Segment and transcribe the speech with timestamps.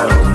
[0.00, 0.29] around.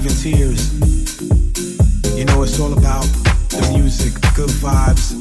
[0.00, 0.72] Even tears.
[2.16, 3.04] You know, it's all about
[3.52, 5.12] the music, the good vibes.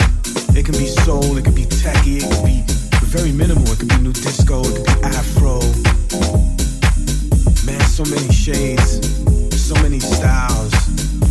[0.56, 2.64] It can be soul, it can be techie, it can be
[3.12, 3.68] very minimal.
[3.74, 5.60] It can be new disco, it can be afro.
[7.68, 9.04] Man, so many shades,
[9.52, 10.72] so many styles.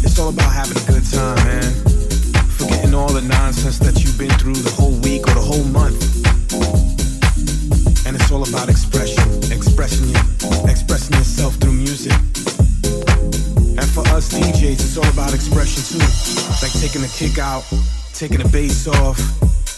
[0.05, 1.73] It's all about having a good time, man.
[2.61, 5.97] Forgetting all the nonsense that you've been through the whole week or the whole month.
[8.05, 10.21] And it's all about expression, expressing you,
[10.69, 11.28] expressing yourself
[14.19, 16.03] us DJs, it's all about expression too.
[16.61, 17.63] Like taking the kick out,
[18.15, 19.17] taking the bass off,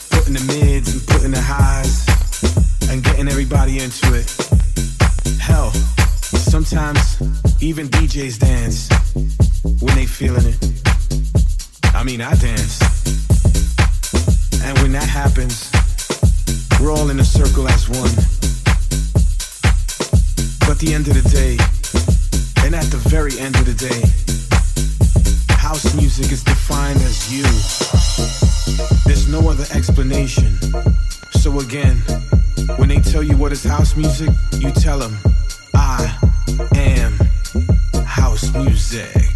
[0.08, 2.08] putting the mids and putting the highs,
[2.88, 4.24] and getting everybody into it.
[5.38, 5.70] Hell,
[6.32, 7.20] sometimes
[7.60, 8.88] even DJs dance
[9.82, 10.56] when they feeling it.
[11.92, 12.80] I mean, I dance.
[14.64, 15.70] And when that happens,
[16.80, 18.14] we're all in a circle as one.
[20.66, 21.58] But the end of the day,
[22.64, 24.19] and at the very end of the day,
[25.70, 27.44] house music is defined as you.
[29.06, 30.58] There's no other explanation.
[31.30, 31.98] So again,
[32.74, 35.16] when they tell you what is house music, you tell them,
[35.72, 36.12] I
[36.74, 37.12] am
[38.04, 39.29] house music.